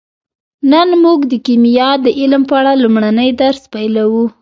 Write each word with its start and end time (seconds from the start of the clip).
نن 0.71 0.89
موږ 1.03 1.19
د 1.31 1.33
کیمیا 1.45 1.89
د 2.03 2.07
علم 2.19 2.41
په 2.49 2.55
اړه 2.59 2.71
لومړنی 2.83 3.29
درس 3.41 3.61
پیلوو 3.73 4.23